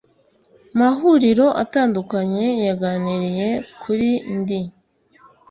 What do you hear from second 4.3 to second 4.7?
ndi